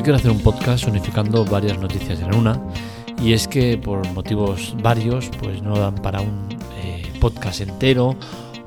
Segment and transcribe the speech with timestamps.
[0.00, 2.58] Hoy quiero hacer un podcast unificando varias noticias en una
[3.22, 6.48] y es que por motivos varios pues no dan para un
[6.82, 8.16] eh, podcast entero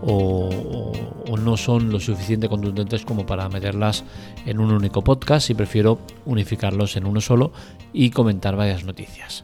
[0.03, 0.91] o,
[1.35, 4.03] no son lo suficiente contundentes como para meterlas
[4.45, 5.97] en un único podcast y prefiero
[6.27, 7.51] unificarlos en uno solo
[7.93, 9.43] y comentar varias noticias.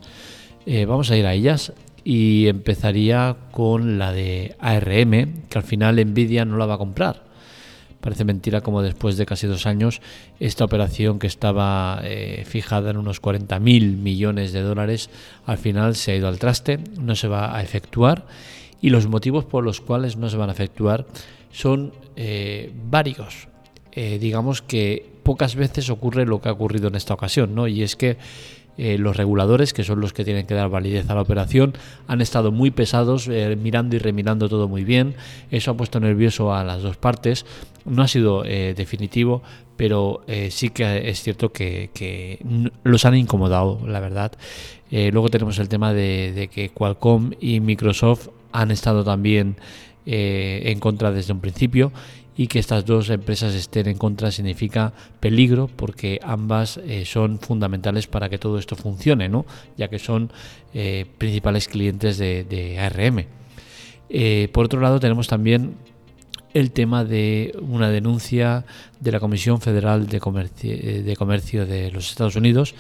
[0.68, 5.96] Eh, vamos a ir a ellas y empezaría con la de ARM, que al final
[5.96, 7.29] Nvidia no la va a comprar.
[8.02, 10.02] Parece mentira como después de casi dos años
[10.40, 15.10] esta operación que estaba eh, fijada en unos 40 mil millones de dólares
[15.46, 18.26] al final se ha ido al traste, no se va a efectuar
[18.82, 21.06] y los motivos por los cuales no se van a efectuar
[21.52, 23.48] son eh, varios.
[23.92, 27.68] Eh, digamos que pocas veces ocurre lo que ha ocurrido en esta ocasión, ¿no?
[27.68, 28.18] Y es que
[28.78, 31.74] eh, los reguladores, que son los que tienen que dar validez a la operación,
[32.08, 35.16] han estado muy pesados, eh, mirando y remirando todo muy bien.
[35.52, 37.46] Eso ha puesto nervioso a las dos partes.
[37.84, 39.42] No ha sido eh, definitivo,
[39.76, 42.40] pero sí que es cierto que,
[42.84, 44.34] los han incomodado, la verdad.
[44.92, 49.56] luego tenemos el tema de, de, que Qualcomm y Microsoft han estado también
[50.06, 51.94] en contra desde un principio
[52.40, 58.08] y que estas dos empresas estén en contra significa peligro porque ambas eh, son fundamentales
[58.08, 59.46] para que todo esto funcione, ¿no?
[59.76, 60.32] ya que son
[60.74, 63.26] eh, principales clientes de, ARM.
[64.10, 65.76] Eh, por otro lado tenemos también
[66.54, 68.64] el tema de una denuncia
[69.02, 72.74] de la Comisión Federal de Comercio, de Comercio de los Estados Unidos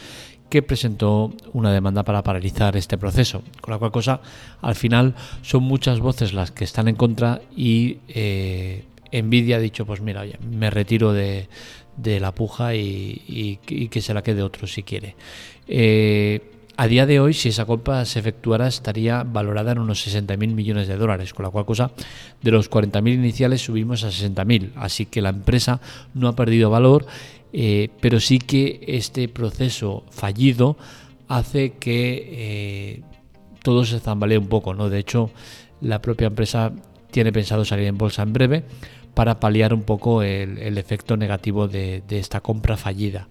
[0.50, 3.44] que presentó una demanda para paralizar este proceso.
[3.60, 4.22] Con la cual cosa,
[4.62, 7.98] al final son muchas voces las que están en contra y
[9.12, 11.48] Nvidia ha dicho, pues mira, me retiro de,
[12.04, 13.60] la puja y,
[13.92, 15.16] que se la quede otro si quiere.
[15.68, 16.42] Eh,
[16.82, 20.88] a día de hoy, si esa compra se efectuara, estaría valorada en unos 60.000 millones
[20.88, 21.92] de dólares, con la cual cosa
[22.42, 24.72] de los 40.000 iniciales subimos a 60.000.
[24.78, 25.82] Así que la empresa
[26.14, 27.06] no ha perdido valor,
[27.52, 30.78] eh, pero sí que este proceso fallido
[31.28, 33.02] hace que eh,
[33.62, 34.74] todo se zambalee un poco.
[34.74, 34.90] ¿no?
[34.90, 35.32] De hecho,
[35.82, 36.72] la propia empresa
[37.12, 38.64] tiene pensado salir en bolsa en breve
[39.14, 43.28] para paliar un poco el, efecto negativo de, esta compra fallida.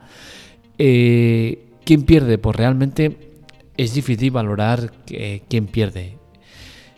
[0.78, 2.38] Eh, ¿Quién pierde?
[2.38, 3.16] Pues realmente
[3.76, 6.18] es difícil valorar eh, quién pierde.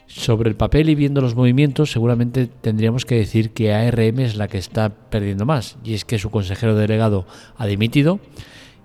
[0.07, 4.49] Sobre el papel y viendo los movimientos, seguramente tendríamos que decir que ARM es la
[4.49, 7.27] que está perdiendo más, y es que su consejero delegado
[7.57, 8.19] ha dimitido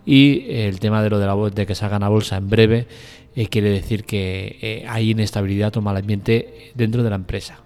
[0.05, 2.87] y el tema de lo de, la, de que salgan a bolsa en breve
[3.35, 7.64] eh, quiere decir que hay inestabilidad o mal ambiente dentro de la empresa.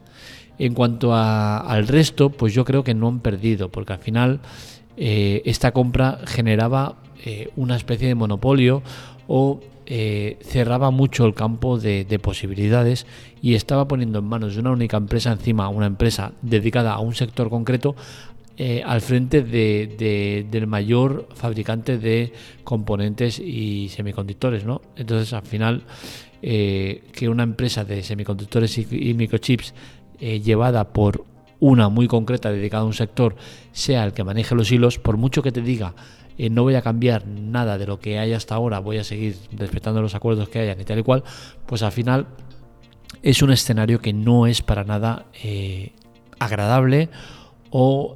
[0.59, 4.41] En cuanto al resto, pues yo creo que no han perdido, porque al final
[4.97, 8.83] eh, esta compra generaba eh, una especie de monopolio
[9.29, 13.07] o eh, cerraba mucho el campo de, posibilidades
[13.41, 17.15] y estaba poniendo en manos de una única empresa encima, una empresa dedicada a un
[17.15, 17.95] sector concreto,
[18.85, 22.33] al frente del mayor fabricante de
[22.65, 24.81] componentes y semiconductores, ¿no?
[24.97, 25.83] Entonces, al final,
[26.41, 29.73] que una empresa de semiconductores y microchips
[30.19, 31.25] eh, llevada por
[31.59, 33.35] una muy concreta dedicada a un sector
[33.71, 35.93] sea el que maneje los hilos, por mucho que te diga
[36.37, 39.35] eh, no voy a cambiar nada de lo que hay hasta ahora, voy a seguir
[39.51, 41.23] respetando los acuerdos que hayan y tal y cual,
[41.65, 42.27] pues al final
[43.23, 45.91] es un escenario que no es para nada eh,
[46.39, 47.09] agradable
[47.71, 48.15] o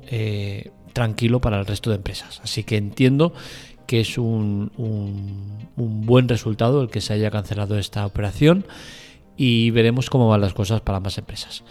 [0.93, 2.39] tranquilo para el resto de empresas.
[2.43, 3.33] Así que entiendo
[3.87, 8.65] que es un, un buen resultado el que se haya cancelado esta operación
[9.37, 11.63] y veremos cómo van las cosas para ambas empresas.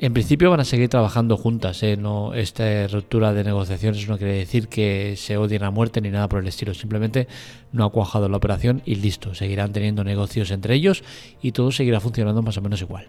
[0.00, 1.98] En principio van a seguir trabajando juntas, ¿eh?
[2.36, 6.40] esta ruptura de negociaciones no quiere decir que se odien a muerte ni nada por
[6.40, 7.26] el estilo, simplemente
[7.72, 11.02] no ha cuajado la operación y listo, seguirán teniendo negocios entre ellos
[11.42, 13.08] y todo seguirá funcionando más o menos igual.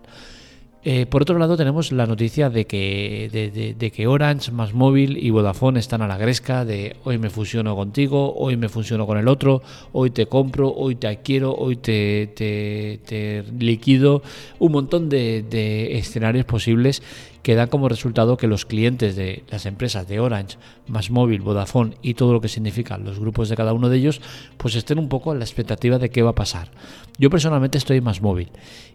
[0.85, 5.29] Eh, por otro lado, tenemos la noticia de que, de, que Orange, Más Móvil y
[5.29, 9.27] Vodafone están a la gresca de hoy me fusiono contigo, hoy me fusiono con el
[9.27, 14.23] otro, hoy te compro, hoy te adquiero, hoy te, te, liquido,
[14.59, 17.01] un montón de escenarios posibles
[17.43, 20.57] que dan como resultado que los clientes de las empresas de Orange,
[20.87, 24.21] Más Móvil, Vodafone y todo lo que significan los grupos de cada uno de ellos,
[24.57, 26.71] pues estén un poco en la expectativa de qué va a pasar.
[27.17, 28.49] Yo personalmente estoy Más Móvil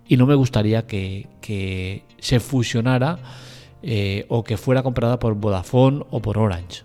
[0.06, 3.19] y no me gustaría que, se fusionara
[3.82, 6.82] eh, o que fuera comprada por Vodafone o por Orange.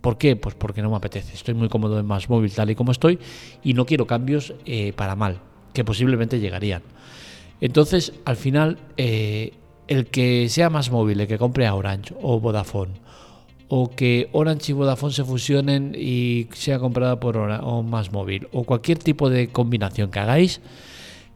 [0.00, 0.36] ¿Por qué?
[0.36, 1.34] Pues porque no me apetece.
[1.34, 3.18] Estoy muy cómodo en Más Móvil tal y como estoy
[3.64, 5.40] y no quiero cambios eh, para mal,
[5.72, 6.82] que posiblemente llegarían.
[7.60, 9.52] Entonces, al final, eh,
[9.88, 12.92] el que sea más móvil, el que compre a Orange o Vodafone,
[13.68, 18.48] o que Orange y Vodafone se fusionen y sea comprada por Orange, o más móvil,
[18.52, 20.60] o cualquier tipo de combinación que hagáis,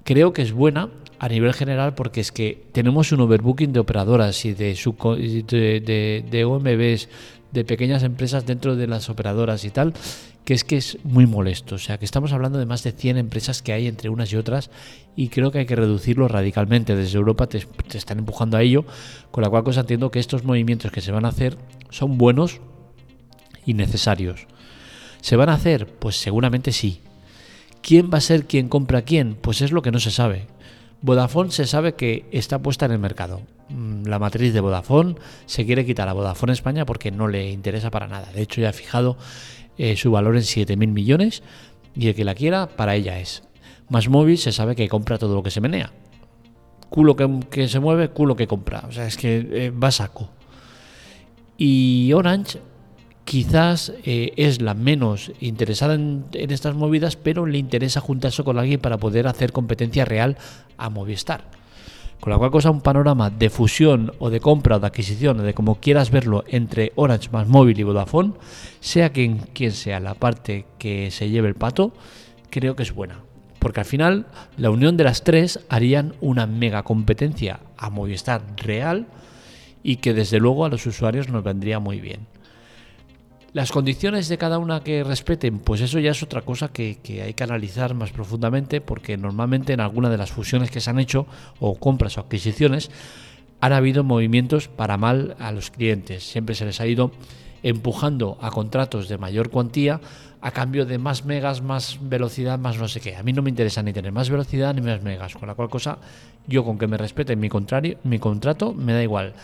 [0.05, 4.44] creo que es buena a nivel general porque es que tenemos un overbooking de operadoras
[4.44, 7.08] y de, de, de, de OMBs,
[7.52, 9.94] de pequeñas empresas dentro de las operadoras y tal,
[10.44, 11.76] que es que es muy molesto.
[11.76, 14.37] O sea, que estamos hablando de más de 100 empresas que hay entre unas y
[14.37, 14.70] otras
[15.17, 16.97] y creo que hay que reducirlo radicalmente.
[16.97, 18.85] Desde Europa te, están empujando a ello,
[19.31, 21.56] con la cual cosa entiendo que estos movimientos que se van a hacer
[21.91, 22.61] son buenos
[23.67, 24.47] y necesarios.
[25.20, 25.87] ¿Se van a hacer?
[25.87, 27.00] Pues seguramente sí.
[27.82, 29.35] ¿Quién va a ser quien compra a quién?
[29.35, 30.47] Pues es lo que no se sabe.
[31.02, 33.41] Vodafone se sabe que está puesta en el mercado.
[33.70, 35.14] Mm, la matriz de Vodafone
[35.46, 38.31] se quiere quitar a Vodafone España porque no le interesa para nada.
[38.32, 39.17] De hecho, ya ha fijado
[39.78, 41.43] eh, su valor en 7.000 millones
[41.94, 43.43] y el que la quiera, para ella es.
[43.88, 45.93] Más móvil se sabe que compra todo lo que se menea.
[46.88, 48.84] Culo que, se mueve, culo que compra.
[48.88, 50.28] O sea, es que eh, va saco.
[51.56, 52.58] Y Orange
[53.25, 58.81] quizás eh, es la menos interesada en, estas movidas, pero le interesa juntarse con alguien
[58.81, 60.37] para poder hacer competencia real
[60.76, 61.59] a Movistar.
[62.20, 65.55] Con la cual cosa un panorama de fusión o de compra o de adquisición, de
[65.55, 68.34] como quieras verlo, entre Orange más móvil y Vodafone,
[68.81, 71.94] sea quien, quien sea la parte que se lleve el pato,
[72.50, 73.20] creo que es buena.
[73.58, 74.26] Porque al final
[74.58, 79.06] la unión de las tres harían una mega competencia a Movistar real
[79.82, 82.26] y que desde luego a los usuarios nos vendría muy bien.
[83.52, 87.35] Las condiciones de cada una que respeten, pues eso ya es otra cosa que, hay
[87.35, 91.26] que analizar más profundamente porque normalmente en alguna de las fusiones que se han hecho
[91.58, 92.93] o compras o adquisiciones
[93.61, 96.23] han habido movimientos para mal a los clientes.
[96.23, 97.11] Siempre se les ha ido
[97.64, 100.00] empujando a contratos de mayor cuantía
[100.41, 103.17] a cambio de más megas, más velocidad, más no sé qué.
[103.17, 105.69] A mí no me interesa ni tener más velocidad ni más megas, con la cual
[105.69, 105.99] cosa
[106.47, 109.35] yo con que me respeten mi, contrario, mi contrato me da igual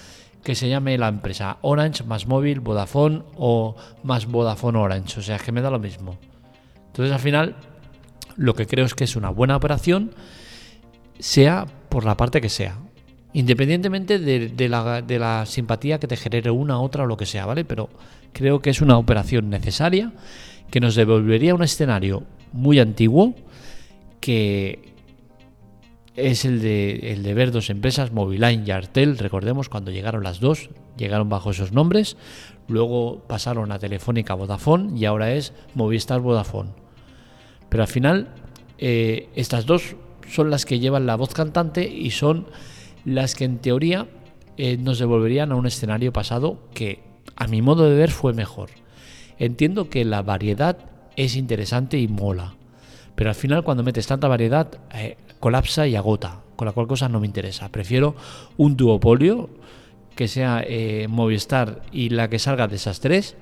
[0.47, 5.19] que se llame la empresa Orange más móvil, Vodafone o más Vodafone Orange.
[5.19, 6.17] O sea, que me da lo mismo.
[6.87, 7.57] Entonces al final
[8.37, 10.13] lo que creo es que es una buena operación,
[11.19, 12.79] sea por la parte que sea.
[13.33, 17.45] Independientemente de, la, de la simpatía que te genere una, otra o lo que sea,
[17.45, 17.65] ¿vale?
[17.65, 17.91] Pero
[18.33, 20.13] creo que es una operación necesaria
[20.71, 22.23] que nos devolvería un escenario
[22.53, 23.35] muy antiguo
[24.21, 24.95] que,
[26.17, 30.41] es el de, el de ver dos empresas, Moviline y Artel, recordemos cuando llegaron las
[30.41, 32.17] dos, llegaron bajo esos nombres,
[32.69, 36.71] luego pasaron a Telefónica Vodafone y ahora es Movistar Vodafone.
[37.69, 38.29] Pero al final
[38.79, 39.97] eh, estas dos
[40.29, 42.47] son las que llevan la voz cantante y son
[43.05, 44.09] las que en teoría
[44.57, 47.01] eh, nos devolverían a un escenario pasado que
[47.37, 48.71] a mi modo de ver fue mejor.
[49.39, 50.79] Entiendo que la variedad
[51.17, 52.55] es interesante y mola,
[53.17, 57.09] pero al final cuando metes tanta variedad eh, colapsa y agota, con la cual cosa
[57.09, 57.71] no me interesa.
[57.71, 58.15] Prefiero
[58.59, 59.51] un duopolio
[60.15, 63.37] que sea eh, Movistar y la que salga de esas tres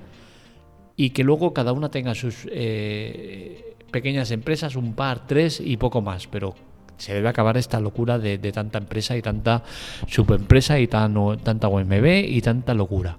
[0.95, 6.01] y que luego cada una tenga sus eh, pequeñas empresas, un par, tres y poco
[6.01, 6.55] más, pero
[6.97, 9.63] se debe acabar esta locura de, tanta empresa y tanta
[10.07, 13.17] subempresa y tan, tanta OMB y tanta locura.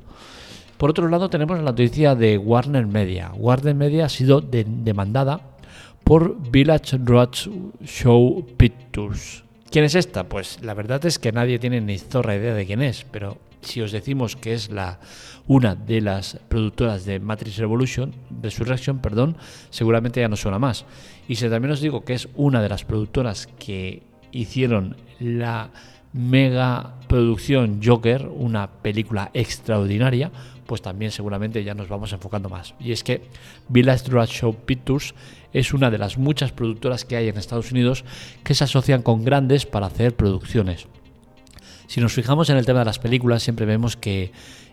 [0.78, 3.32] Por otro lado tenemos la noticia de Warner Media.
[3.34, 5.55] Warner Media ha sido demandada
[6.06, 7.30] por Village Road
[7.84, 9.42] Show Pictures.
[9.72, 10.28] ¿Quién es esta?
[10.28, 13.80] Pues la verdad es que nadie tiene ni zorra idea de quién es, pero si
[13.80, 15.00] os decimos que es la
[15.48, 19.36] una de las productoras de Matrix Revolution, Resurrection, perdón,
[19.70, 20.84] seguramente ya no suena más.
[21.26, 25.70] Y si también os digo que es una de las productoras que hicieron la
[26.12, 30.30] mega producción Joker, una película extraordinaria,
[30.66, 32.74] pues también seguramente ya nos vamos enfocando más.
[32.80, 33.22] Y es que
[33.68, 35.14] Village Road Show Pictures
[35.52, 38.04] es una de las muchas productoras que hay en Estados Unidos
[38.44, 40.86] que se asocian con grandes para hacer producciones.
[41.86, 44.32] Si nos fijamos en el tema de las películas, siempre vemos que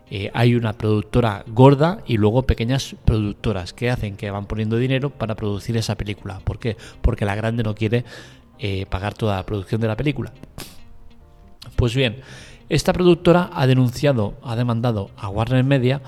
[0.09, 5.09] eh, hay una productora gorda y luego pequeñas productoras que hacen que van poniendo dinero
[5.09, 6.39] para producir esa película.
[6.43, 6.75] ¿Por qué?
[7.01, 8.03] Porque la grande no quiere
[8.59, 10.33] eh, pagar toda la producción de la película.
[11.75, 12.17] Pues bien,
[12.70, 16.01] esta productora ha denunciado, ha demandado a Warner Media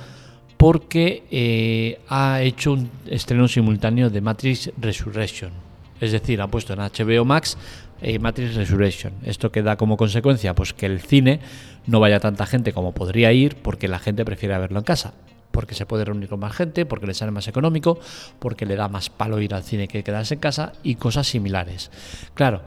[0.57, 5.51] porque eh, ha hecho un estreno simultáneo de Matrix Resurrection.
[5.99, 7.57] Es decir, ha puesto en HBO Max
[8.01, 9.13] eh, Matrix Resurrection.
[9.23, 11.39] Esto que da como consecuencia pues que el cine
[11.87, 15.13] no vaya tanta gente como podría ir porque la gente prefiere verlo en casa.
[15.51, 17.97] Porque se puede reunir con más gente, porque le sale más económico,
[18.39, 21.91] porque le da más palo ir al cine que quedarse en casa y cosas similares.
[22.33, 22.61] Claro,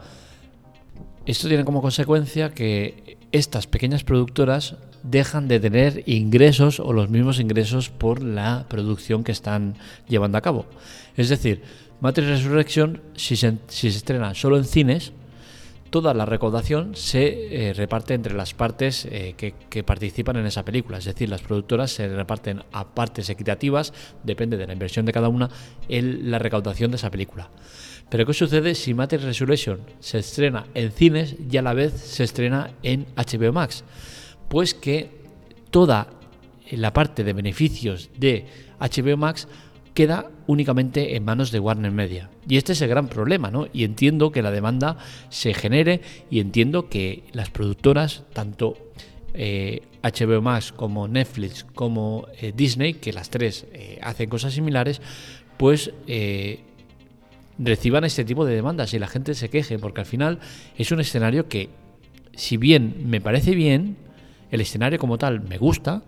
[1.27, 7.41] esto tiene como consecuencia que estas pequeñas productoras dejan de tener ingresos o los mismos
[7.41, 9.75] ingresos por la producción que están
[10.09, 10.67] llevando a cabo.
[11.17, 11.63] Es decir,
[12.01, 15.13] Matrix Resurrection, si se, estrena solo en cines,
[15.91, 20.99] toda la recaudación se eh, reparte entre las partes eh, que, participan en esa película.
[20.99, 23.93] Es decir, las productoras se reparten a partes equitativas,
[24.23, 25.51] depende de la inversión de cada una,
[25.89, 27.51] en la recaudación de esa película.
[28.11, 32.25] Pero ¿qué sucede si Matrix Resurrection se estrena en cines y a la vez se
[32.25, 33.85] estrena en HBO Max?
[34.49, 35.11] Pues que
[35.71, 36.09] toda
[36.71, 38.47] la parte de beneficios de
[38.81, 39.47] HBO Max
[39.99, 42.31] queda únicamente en manos de Warner Media.
[42.49, 43.67] Y este es el gran problema, ¿no?
[43.73, 44.97] Y entiendo que la demanda
[45.29, 48.77] se genere y entiendo que las productoras, tanto
[49.35, 55.03] HBO eh, Max como Netflix como eh, Disney, que las tres eh, hacen cosas similares,
[55.57, 55.93] pues
[57.59, 60.39] reciban este tipo de demandas y la gente se queje, porque al final
[60.77, 61.69] es un escenario que,
[62.35, 63.97] si bien me parece bien,
[64.51, 66.03] el escenario como tal me gusta,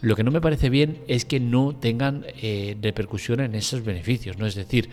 [0.00, 4.36] lo que no me parece bien es que no tengan eh, repercusión en esos beneficios,
[4.36, 4.46] ¿no?
[4.46, 4.90] Es decir,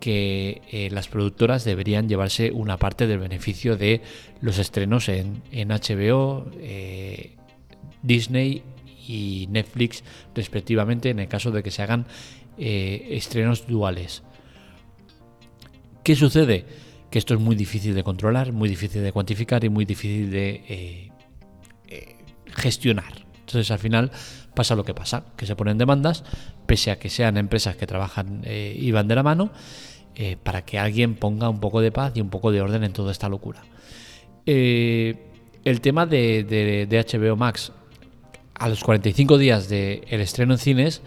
[0.00, 4.00] que eh, las productoras deberían llevarse una parte del beneficio de
[4.40, 7.32] los estrenos en, HBO, eh,
[8.02, 8.62] Disney
[9.06, 12.06] y Netflix respectivamente en el caso de que se hagan
[12.58, 14.22] estrenos duales.
[16.06, 16.64] ¿Qué sucede?
[17.10, 21.10] Que esto es muy difícil de controlar, muy difícil de cuantificar y muy difícil de
[22.54, 23.26] gestionar.
[23.40, 24.12] Entonces al final
[24.54, 26.22] pasa lo que pasa, que se ponen demandas,
[26.66, 29.50] pese a que sean empresas que trabajan eh, y van de la mano,
[30.14, 32.92] eh, para que alguien ponga un poco de paz y un poco de orden en
[32.92, 33.64] toda esta locura.
[34.46, 35.16] Eh,
[35.64, 37.72] el tema de, HBO Max,
[38.54, 41.02] a los 45 días del estreno en cines,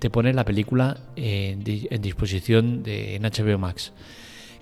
[0.00, 3.92] te pone la película en, disposición de, en HBO Max.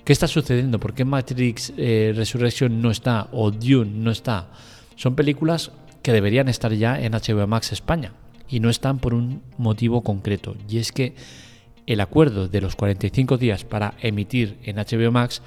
[0.08, 0.80] ¿Qué está sucediendo?
[0.80, 4.48] ¿Por qué Matrix Resurrection no está o Dune no está?
[4.96, 8.14] Son películas que deberían estar ya en HBO Max España
[8.48, 11.14] y no están por un motivo concreto, y es que
[11.84, 15.42] el acuerdo de los 45 días para emitir en HBO Max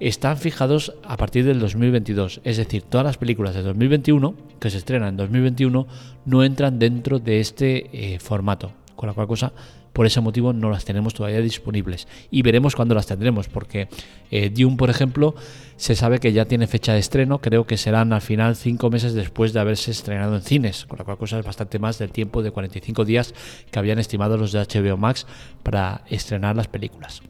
[0.00, 4.78] están fijados a partir del 2022, es decir, todas las películas de 2021 que se
[4.78, 5.86] estrenan en 2021
[6.24, 9.52] no entran dentro de este eh, formato, con la cual cosa
[9.92, 12.08] por ese motivo no las tenemos todavía disponibles.
[12.30, 13.88] Y veremos cuándo las tendremos, porque
[14.30, 15.34] eh, Dune, por ejemplo,
[15.76, 19.14] se sabe que ya tiene fecha de estreno, creo que serán al final cinco meses
[19.14, 22.42] después de haberse estrenado en cines, con la cual cosa es bastante más del tiempo
[22.42, 23.34] de 45 días
[23.70, 25.26] que habían estimado los de HBO Max
[25.62, 27.22] para estrenar las películas.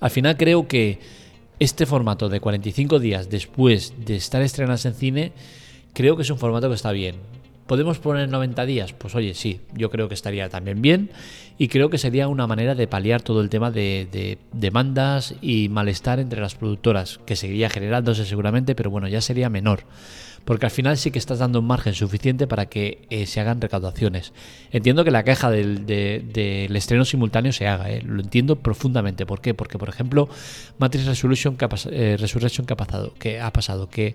[0.00, 1.00] Al final creo que
[1.58, 5.32] este formato de 45 días después de estar estrenadas en cine,
[5.92, 7.16] creo que es un formato que está bien.
[7.68, 8.94] ¿Podemos poner 90 días?
[8.94, 11.10] Pues oye, sí, yo creo que estaría también bien
[11.58, 16.18] y creo que sería una manera de paliar todo el tema de, demandas y malestar
[16.18, 19.84] entre las productoras, que seguiría generándose seguramente, pero bueno, ya sería menor.
[20.46, 23.60] Porque al final sí que estás dando un margen suficiente para que eh, se hagan
[23.60, 24.32] recaudaciones.
[24.70, 25.84] Entiendo que la queja del,
[26.74, 29.26] estreno simultáneo se haga, eh, lo entiendo profundamente.
[29.26, 29.52] ¿Por qué?
[29.52, 30.30] Porque, por ejemplo,
[30.78, 31.58] Matrix Resolution
[31.90, 34.14] eh, Resurrection ha pasado, que ha pasado que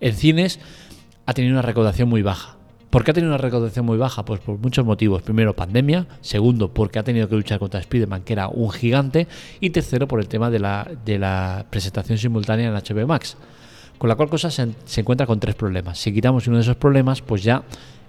[0.00, 0.58] en cines
[1.26, 2.63] ha tenido una recaudación muy baja
[2.94, 4.24] ¿Por qué ha tenido una recaudación muy baja?
[4.24, 5.20] Pues por muchos motivos.
[5.20, 6.06] Primero, pandemia.
[6.20, 9.26] Segundo, porque ha tenido que luchar contra Spider-Man, que era un gigante.
[9.58, 13.36] Y tercero, por el tema de la, de la presentación simultánea en HBO Max.
[13.98, 14.68] Con la cual cosa se,
[15.00, 15.98] encuentra con tres problemas.
[15.98, 17.64] Si quitamos uno de esos problemas, pues ya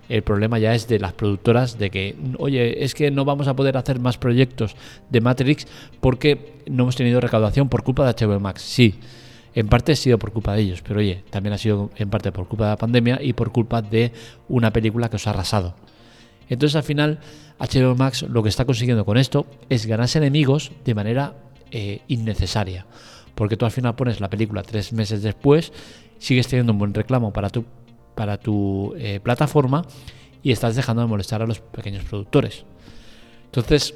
[0.07, 3.55] el problema ya es de las productoras de que, oye, es que no vamos a
[3.55, 4.75] poder hacer más proyectos
[5.09, 5.65] de Matrix
[5.99, 8.61] porque no hemos tenido recaudación por culpa de HBO Max.
[8.61, 8.93] Sí,
[9.55, 12.31] en parte ha sido por culpa de ellos, pero oye, también ha sido en parte
[12.33, 14.11] por culpa de la pandemia y por culpa de
[14.49, 15.75] una película que os ha arrasado.
[16.49, 17.19] Entonces al final
[17.57, 21.35] HBO Max lo que está consiguiendo con esto es ganarse enemigos de manera
[21.71, 22.85] eh, innecesaria.
[23.33, 25.71] Porque tú al final pones la película tres meses después,
[26.19, 27.65] sigues teniendo un buen reclamo para tu,
[28.13, 29.85] para tu eh, plataforma
[30.43, 32.65] y estás dejando de molestar a los pequeños productores.
[33.45, 33.95] Entonces,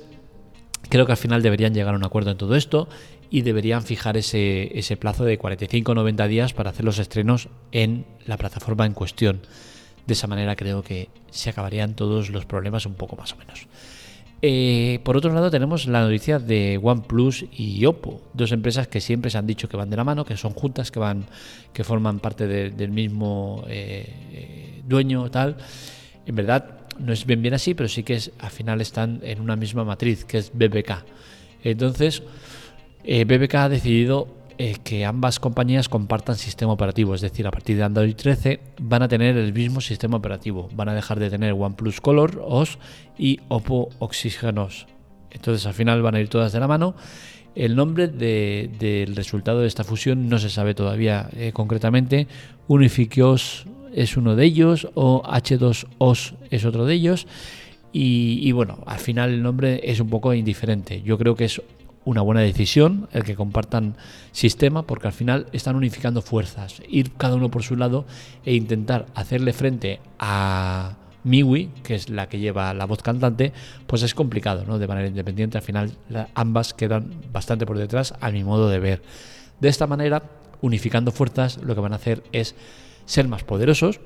[0.90, 2.88] creo que al final deberían llegar a un acuerdo en todo esto
[3.30, 7.50] y deberían fijar ese, ese plazo de 45 o 90 días para hacer los estrenos
[7.72, 9.42] en la plataforma en cuestión.
[10.08, 13.68] De esa manera creo que se acabarían todos los problemas un poco más o menos.
[14.42, 19.30] Eh, por otro lado tenemos la noticia de OnePlus y Oppo, dos empresas que siempre
[19.30, 21.26] se han dicho que van de la mano, que son juntas, que van,
[21.74, 25.58] que forman parte del mismo eh, dueño tal.
[26.26, 29.42] En verdad no es bien bien así, pero sí que es, al final están en
[29.42, 31.04] una misma matriz, que es BBK.
[31.64, 32.24] Entonces
[33.12, 34.28] eh, BBK ha decidido
[34.60, 39.02] eh, que ambas compañías compartan sistema operativo, es decir, a partir de Android 13 van
[39.02, 42.78] a tener el mismo sistema operativo, van a dejar de tener OnePlus Color OS
[43.18, 44.86] y Oppo Oxygen OS.
[45.32, 46.94] Entonces al final van a ir todas de la mano.
[47.56, 52.28] El nombre del resultado de esta fusión no se sabe todavía eh, concretamente.
[52.68, 57.26] OS es uno de ellos o H2OS es otro de ellos.
[57.92, 61.02] Y, y, bueno, al final el nombre es un poco indiferente.
[61.02, 61.60] Yo creo que es
[62.06, 63.96] una buena decisión el que compartan
[64.32, 68.06] sistema porque al final están unificando fuerzas, ir cada uno por su lado
[68.46, 73.54] e intentar hacerle frente a Miwi, que es la que lleva la voz cantante,
[73.88, 74.80] pues es complicado, ¿no?
[74.80, 75.92] De manera independiente, al final
[76.34, 79.02] ambas quedan bastante por detrás a mi modo de ver.
[79.60, 80.24] De esta manera,
[80.62, 82.56] unificando fuerzas, lo que van a hacer es
[83.06, 84.00] ser más poderosos,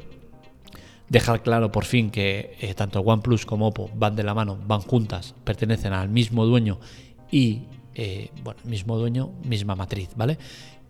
[1.10, 4.82] dejar claro por fin que eh, tanto OnePlus como Oppo van de la mano, van
[4.82, 6.80] juntas, pertenecen al mismo dueño
[7.32, 7.64] y,
[7.96, 10.38] eh, bueno, mismo dueño, misma matriz, ¿vale?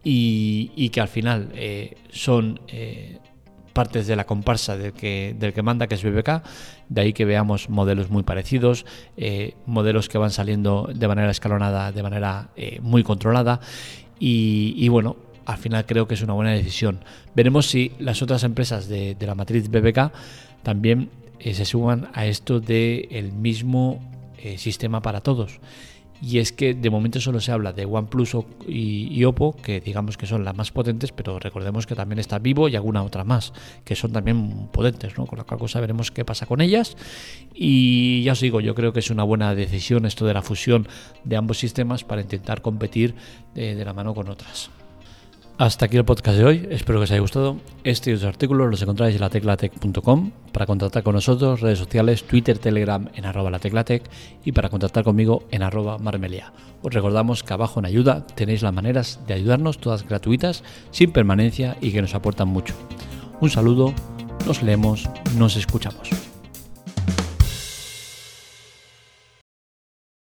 [0.04, 2.60] Y, que al final eh, son
[3.72, 6.44] partes de la comparsa del que, del que manda, que es BBK,
[6.90, 8.86] de ahí que veamos modelos muy parecidos,
[9.66, 12.50] modelos que van saliendo de manera escalonada, de manera
[12.82, 13.62] muy controlada,
[14.20, 17.00] y, y bueno, al final creo que es una buena decisión.
[17.36, 20.12] Veremos si las otras empresas de, la matriz BBK
[20.64, 24.00] también eh, se suman a esto del el mismo
[24.38, 25.60] eh, sistema para todos.
[26.22, 30.18] Y es que de momento solo se habla de OnePlus y, y, Oppo, que digamos
[30.18, 33.54] que son las más potentes, pero recordemos que también está Vivo y alguna otra más,
[33.84, 35.26] que son también potentes, ¿no?
[35.26, 36.96] Con la cual cosa veremos qué pasa con ellas.
[37.54, 40.88] Y ya os digo, yo creo que es una buena decisión esto de la fusión
[41.24, 43.16] de ambos sistemas para intentar competir
[43.56, 44.70] eh, de la mano con otras.
[45.60, 47.58] Hasta aquí el podcast de hoy, espero que os haya gustado.
[47.84, 52.58] Este y otros artículos los encontráis en lateclatec.com para contactar con nosotros, redes sociales, Twitter,
[52.58, 54.04] Telegram en arroba lateclatec
[54.44, 56.54] y para contactar conmigo en arroba marmelia.
[56.82, 61.78] Os recordamos que abajo en ayuda tenéis las maneras de ayudarnos, todas gratuitas, sin permanencia
[61.82, 62.74] y que nos aportan mucho.
[63.40, 63.94] Un saludo,
[64.48, 65.08] nos leemos,
[65.38, 66.33] nos escuchamos.